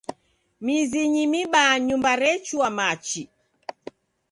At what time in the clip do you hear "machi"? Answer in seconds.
2.77-3.21